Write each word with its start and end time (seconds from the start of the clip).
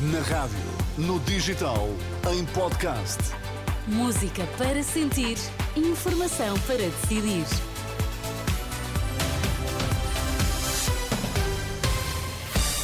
Na 0.00 0.20
rádio, 0.20 0.56
no 0.96 1.18
digital, 1.18 1.88
em 2.32 2.44
podcast. 2.44 3.18
Música 3.88 4.46
para 4.56 4.80
sentir, 4.80 5.36
informação 5.74 6.56
para 6.68 6.76
decidir. 6.76 7.44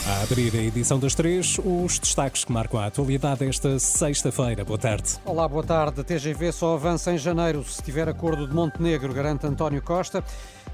A 0.09 0.23
abrir 0.25 0.57
a 0.57 0.61
edição 0.61 0.99
das 0.99 1.15
três, 1.15 1.57
os 1.65 2.01
destaques 2.01 2.45
que 2.45 2.51
marcam 2.51 2.81
a 2.81 2.87
atualidade 2.87 3.47
esta 3.49 3.79
sexta-feira. 3.79 4.65
Boa 4.65 4.79
tarde. 4.81 5.15
Olá, 5.25 5.47
boa 5.47 5.63
tarde. 5.63 6.01
A 6.01 6.03
TGV 6.03 6.51
só 6.51 6.75
avança 6.75 7.13
em 7.13 7.19
janeiro 7.19 7.63
se 7.63 7.81
tiver 7.81 8.09
acordo 8.09 8.49
de 8.49 8.53
Montenegro, 8.53 9.15
garante 9.15 9.47
António 9.47 9.81
Costa. 9.81 10.25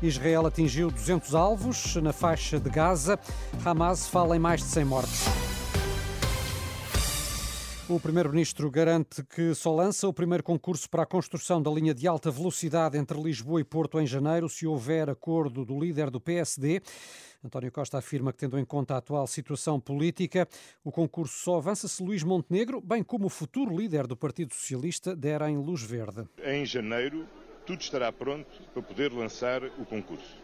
Israel 0.03 0.47
atingiu 0.47 0.91
200 0.91 1.35
alvos 1.35 1.97
na 1.97 2.15
faixa 2.15 2.59
de 2.59 2.71
Gaza. 2.71 3.19
Hamas 3.63 4.09
fala 4.09 4.35
em 4.35 4.39
mais 4.39 4.63
de 4.63 4.69
100 4.69 4.85
mortes. 4.87 5.50
O 7.91 7.99
Primeiro-Ministro 7.99 8.71
garante 8.71 9.21
que 9.25 9.53
só 9.53 9.75
lança 9.75 10.07
o 10.07 10.13
primeiro 10.13 10.45
concurso 10.45 10.89
para 10.89 11.03
a 11.03 11.07
construção 11.07 11.61
da 11.61 11.73
linha 11.73 11.93
de 11.93 12.07
alta 12.07 12.31
velocidade 12.31 12.97
entre 12.97 13.21
Lisboa 13.21 13.61
e 13.61 13.65
Porto 13.65 13.99
em 13.99 14.07
janeiro, 14.07 14.49
se 14.49 14.65
houver 14.65 15.11
acordo 15.11 15.65
do 15.65 15.77
líder 15.77 16.09
do 16.09 16.21
PSD. 16.21 16.81
António 17.45 17.73
Costa 17.73 17.99
afirma 17.99 18.33
que, 18.33 18.39
tendo 18.39 18.57
em 18.61 18.65
conta 18.65 18.95
a 18.95 18.99
atual 18.99 19.27
situação 19.27 19.81
política, 19.81 20.47
o 20.85 20.93
concurso 20.93 21.37
só 21.43 21.57
avança 21.57 21.89
se 21.89 22.01
Luís 22.01 22.23
Montenegro, 22.23 22.81
bem 22.81 23.03
como 23.03 23.27
o 23.27 23.29
futuro 23.29 23.77
líder 23.77 24.07
do 24.07 24.17
Partido 24.17 24.55
Socialista, 24.55 25.17
derem 25.17 25.57
luz 25.57 25.83
verde. 25.83 26.29
Em 26.45 26.65
janeiro, 26.65 27.27
tudo 27.67 27.81
estará 27.81 28.13
pronto 28.13 28.63
para 28.73 28.83
poder 28.85 29.13
lançar 29.13 29.65
o 29.65 29.85
concurso. 29.85 30.37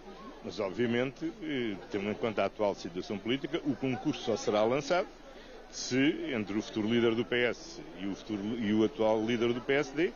Mas, 0.45 0.59
obviamente, 0.59 1.33
eh, 1.41 1.77
tendo 1.93 2.11
em 2.11 2.15
conta 2.15 2.43
a 2.43 2.47
atual 2.47 2.75
situação 2.75 3.17
política, 3.17 3.63
o 3.65 3.77
concurso 3.77 4.25
só 4.25 4.37
será 4.37 4.65
lançado 4.65 5.07
se, 5.71 6.33
entre 6.35 6.59
o 6.59 6.63
futuro 6.63 6.89
líder 6.89 7.15
do 7.15 7.25
PS 7.25 7.81
e 8.01 8.07
o, 8.07 8.15
futuro, 8.15 8.43
e 8.59 8.73
o 8.73 8.85
atual 8.85 9.25
líder 9.25 9.53
do 9.53 9.61
PSD, 9.61 10.13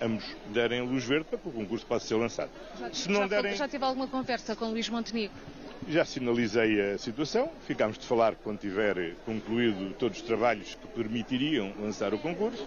ambos 0.00 0.24
derem 0.48 0.80
luz 0.82 1.04
verde 1.04 1.24
para 1.24 1.38
que 1.38 1.48
o 1.48 1.52
concurso 1.52 1.84
possa 1.86 2.06
ser 2.06 2.14
lançado. 2.14 2.50
Já, 2.78 2.92
se 2.92 3.08
não 3.10 3.20
já, 3.22 3.26
derem... 3.28 3.56
já 3.56 3.68
teve 3.68 3.84
alguma 3.84 4.06
conversa 4.06 4.56
com 4.56 4.66
Luís 4.70 4.88
Montenegro? 4.88 5.36
Já 5.88 6.04
sinalizei 6.04 6.92
a 6.92 6.98
situação, 6.98 7.50
ficámos 7.66 7.98
de 7.98 8.06
falar 8.06 8.34
quando 8.36 8.58
tiver 8.58 9.14
concluído 9.24 9.94
todos 9.94 10.18
os 10.18 10.24
trabalhos 10.24 10.74
que 10.74 10.86
permitiriam 10.88 11.72
lançar 11.80 12.12
o 12.12 12.18
concurso. 12.18 12.66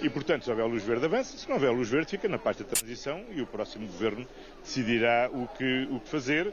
E, 0.00 0.08
portanto, 0.08 0.44
se 0.44 0.50
houver 0.50 0.64
luz 0.64 0.84
verde, 0.84 1.04
avança. 1.04 1.36
Se 1.36 1.48
não 1.48 1.56
houver 1.56 1.72
luz 1.72 1.88
verde, 1.88 2.10
fica 2.10 2.28
na 2.28 2.38
parte 2.38 2.62
da 2.62 2.68
transição 2.68 3.24
e 3.32 3.40
o 3.42 3.46
próximo 3.46 3.86
governo 3.86 4.26
decidirá 4.62 5.28
o 5.32 5.48
que, 5.48 5.88
o 5.90 5.98
que 5.98 6.08
fazer. 6.08 6.52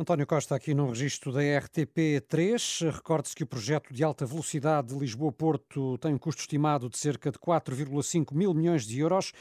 António 0.00 0.28
Costa 0.28 0.54
aqui 0.54 0.74
no 0.74 0.90
registro 0.90 1.32
da 1.32 1.40
RTP3. 1.40 2.88
Recorde-se 2.88 3.34
que 3.34 3.42
o 3.42 3.46
projeto 3.48 3.92
de 3.92 4.04
alta 4.04 4.24
velocidade 4.24 4.94
de 4.94 4.94
Lisboa-Porto 4.96 5.98
tem 5.98 6.14
um 6.14 6.18
custo 6.18 6.40
estimado 6.40 6.88
de 6.88 6.96
cerca 6.96 7.32
de 7.32 7.38
4,5 7.40 8.32
mil 8.32 8.54
milhões 8.54 8.86
de 8.86 9.00
euros 9.00 9.32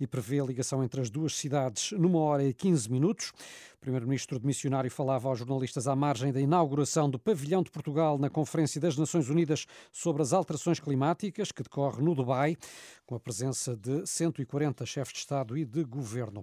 e 0.00 0.06
prevê 0.06 0.40
a 0.40 0.44
ligação 0.44 0.82
entre 0.82 1.02
as 1.02 1.10
duas 1.10 1.36
cidades 1.36 1.92
numa 1.92 2.18
hora 2.20 2.42
e 2.42 2.54
15 2.54 2.90
minutos. 2.90 3.28
O 3.76 3.78
primeiro-ministro 3.78 4.40
de 4.40 4.46
missionário 4.46 4.90
falava 4.90 5.28
aos 5.28 5.38
jornalistas 5.38 5.86
à 5.86 5.94
margem 5.94 6.32
da 6.32 6.40
inauguração 6.40 7.10
do 7.10 7.18
pavilhão 7.18 7.62
de 7.62 7.70
Portugal 7.70 8.16
na 8.16 8.30
Conferência 8.30 8.80
das 8.80 8.96
Nações 8.96 9.28
Unidas 9.28 9.66
sobre 9.92 10.22
as 10.22 10.32
alterações 10.32 10.80
climáticas, 10.80 11.52
que 11.52 11.62
decorre 11.62 12.02
no 12.02 12.14
Dubai, 12.14 12.56
com 13.04 13.16
a 13.16 13.20
presença 13.20 13.76
de 13.76 14.06
140 14.06 14.86
chefes 14.86 15.12
de 15.12 15.18
Estado 15.18 15.58
e 15.58 15.66
de 15.66 15.84
governo. 15.84 16.42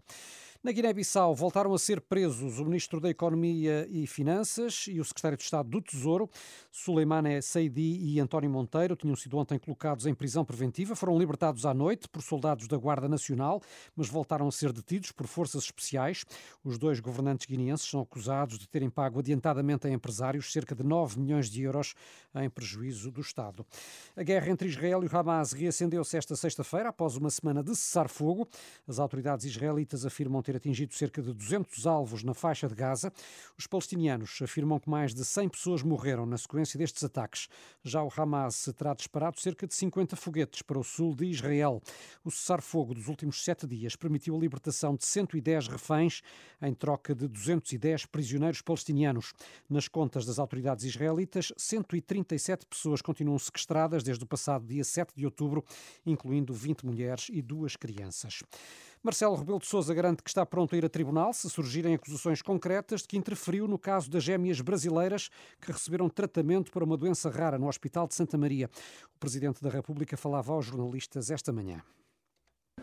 Na 0.63 0.71
Guiné-Bissau 0.71 1.35
voltaram 1.35 1.73
a 1.73 1.77
ser 1.77 1.99
presos 1.99 2.57
o 2.57 2.63
Ministro 2.63 3.01
da 3.01 3.09
Economia 3.09 3.85
e 3.91 4.07
Finanças 4.07 4.85
e 4.87 4.97
o 4.97 5.03
Secretário 5.03 5.37
de 5.37 5.43
Estado 5.43 5.67
do 5.67 5.81
Tesouro, 5.81 6.29
Suleimane 6.71 7.41
Seidi 7.41 7.99
e 8.01 8.17
António 8.17 8.49
Monteiro, 8.49 8.95
tinham 8.95 9.13
sido 9.17 9.37
ontem 9.37 9.59
colocados 9.59 10.05
em 10.05 10.13
prisão 10.15 10.45
preventiva, 10.45 10.95
foram 10.95 11.19
libertados 11.19 11.65
à 11.65 11.73
noite 11.73 12.07
por 12.07 12.21
soldados 12.21 12.65
da 12.65 12.77
Guarda 12.77 13.09
Nacional, 13.09 13.61
mas 13.93 14.07
voltaram 14.07 14.47
a 14.47 14.51
ser 14.53 14.71
detidos 14.71 15.11
por 15.11 15.27
forças 15.27 15.65
especiais. 15.65 16.23
Os 16.63 16.77
dois 16.77 17.01
governantes 17.01 17.45
guineenses 17.45 17.89
são 17.89 17.99
acusados 17.99 18.57
de 18.57 18.65
terem 18.65 18.89
pago 18.89 19.19
adiantadamente 19.19 19.85
a 19.85 19.91
empresários 19.91 20.49
cerca 20.49 20.73
de 20.73 20.83
9 20.83 21.19
milhões 21.19 21.49
de 21.49 21.61
euros 21.61 21.93
em 22.35 22.49
prejuízo 22.49 23.11
do 23.11 23.19
Estado. 23.19 23.65
A 24.15 24.23
guerra 24.23 24.49
entre 24.49 24.69
Israel 24.69 25.03
e 25.03 25.09
Hamas 25.13 25.51
reacendeu-se 25.51 26.15
esta 26.15 26.37
sexta-feira 26.37 26.87
após 26.87 27.17
uma 27.17 27.29
semana 27.29 27.61
de 27.61 27.75
cessar-fogo. 27.75 28.47
As 28.87 28.97
autoridades 28.97 29.45
israelitas 29.45 30.05
afirmam 30.05 30.41
ter 30.41 30.52
ter 30.53 30.57
atingido 30.57 30.93
cerca 30.93 31.21
de 31.21 31.33
200 31.33 31.87
alvos 31.87 32.23
na 32.23 32.33
faixa 32.33 32.67
de 32.67 32.75
Gaza. 32.75 33.11
Os 33.57 33.65
palestinianos 33.65 34.39
afirmam 34.41 34.79
que 34.79 34.89
mais 34.89 35.13
de 35.13 35.25
100 35.25 35.49
pessoas 35.49 35.81
morreram 35.81 36.25
na 36.25 36.37
sequência 36.37 36.77
destes 36.77 37.03
ataques. 37.03 37.47
Já 37.83 38.03
o 38.03 38.11
Hamas 38.15 38.71
terá 38.77 38.93
disparado 38.93 39.39
cerca 39.39 39.65
de 39.65 39.73
50 39.73 40.15
foguetes 40.15 40.61
para 40.61 40.77
o 40.77 40.83
sul 40.83 41.15
de 41.15 41.25
Israel. 41.25 41.81
O 42.23 42.29
cessar-fogo 42.29 42.93
dos 42.93 43.07
últimos 43.07 43.43
sete 43.43 43.65
dias 43.65 43.95
permitiu 43.95 44.35
a 44.35 44.39
libertação 44.39 44.95
de 44.95 45.05
110 45.05 45.67
reféns 45.67 46.21
em 46.61 46.73
troca 46.73 47.15
de 47.15 47.27
210 47.27 48.05
prisioneiros 48.05 48.61
palestinianos. 48.61 49.33
Nas 49.69 49.87
contas 49.87 50.25
das 50.25 50.39
autoridades 50.39 50.85
israelitas, 50.85 51.51
137 51.57 52.65
pessoas 52.65 53.01
continuam 53.01 53.39
sequestradas 53.39 54.03
desde 54.03 54.23
o 54.23 54.27
passado 54.27 54.65
dia 54.65 54.83
7 54.83 55.13
de 55.15 55.25
outubro, 55.25 55.63
incluindo 56.05 56.53
20 56.53 56.85
mulheres 56.85 57.27
e 57.31 57.41
duas 57.41 57.75
crianças. 57.75 58.43
Marcelo 59.03 59.35
Rebelo 59.35 59.59
de 59.59 59.67
Sousa 59.67 59.93
garante 59.93 60.23
que 60.23 60.29
está 60.29 60.45
pronto 60.45 60.73
a 60.73 60.77
ir 60.77 60.85
a 60.85 60.89
tribunal 60.89 61.33
se 61.33 61.49
surgirem 61.49 61.93
acusações 61.93 62.41
concretas 62.41 63.01
de 63.01 63.09
que 63.09 63.17
interferiu 63.17 63.67
no 63.67 63.77
caso 63.77 64.09
das 64.09 64.23
gêmeas 64.23 64.61
brasileiras 64.61 65.29
que 65.59 65.73
receberam 65.73 66.07
tratamento 66.07 66.71
para 66.71 66.85
uma 66.85 66.95
doença 66.95 67.29
rara 67.29 67.59
no 67.59 67.67
Hospital 67.67 68.07
de 68.07 68.15
Santa 68.15 68.37
Maria. 68.37 68.69
O 69.13 69.19
Presidente 69.19 69.61
da 69.61 69.69
República 69.69 70.15
falava 70.15 70.53
aos 70.53 70.67
jornalistas 70.67 71.29
esta 71.29 71.51
manhã. 71.51 71.81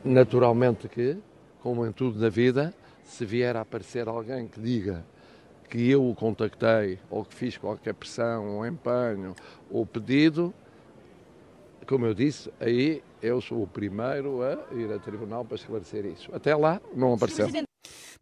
Naturalmente 0.04 0.91
que, 0.91 1.16
como 1.62 1.86
em 1.86 1.92
tudo 1.92 2.20
na 2.20 2.28
vida, 2.28 2.75
se 3.02 3.25
vier 3.25 3.56
a 3.56 3.62
aparecer 3.62 4.06
alguém 4.06 4.47
que 4.47 4.60
diga 4.60 5.02
que 5.70 5.88
eu 5.88 6.06
o 6.06 6.14
contactei 6.14 6.98
ou 7.08 7.25
que 7.25 7.34
fiz 7.34 7.56
qualquer 7.56 7.94
pressão 7.94 8.56
ou 8.58 8.66
empenho 8.66 9.34
ou 9.70 9.87
pedido, 9.87 10.52
como 11.91 12.06
eu 12.06 12.15
disse, 12.15 12.49
aí 12.61 13.03
eu 13.21 13.41
sou 13.41 13.65
o 13.65 13.67
primeiro 13.67 14.43
a 14.43 14.73
ir 14.73 14.93
a 14.93 14.99
tribunal 15.01 15.45
para 15.45 15.56
esclarecer 15.56 16.06
isso. 16.06 16.33
Até 16.33 16.55
lá 16.55 16.81
não 16.95 17.15
apareceu. 17.15 17.49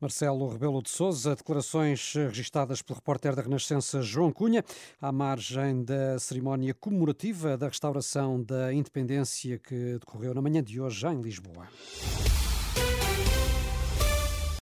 Marcelo 0.01 0.49
Rebelo 0.49 0.83
de 0.83 0.89
Sousa, 0.89 1.37
declarações 1.37 2.15
registadas 2.15 2.81
pelo 2.81 2.99
repórter 2.99 3.37
da 3.37 3.43
Renascença 3.43 4.01
João 4.01 4.33
Cunha, 4.33 4.65
à 5.03 5.13
margem 5.13 5.85
da 5.85 6.19
cerimónia 6.19 6.73
comemorativa 6.73 7.59
da 7.59 7.69
restauração 7.69 8.43
da 8.43 8.73
independência 8.73 9.59
que 9.59 9.99
decorreu 9.99 10.33
na 10.33 10.41
manhã 10.41 10.63
de 10.63 10.81
hoje 10.81 11.07
em 11.07 11.21
Lisboa. 11.21 11.69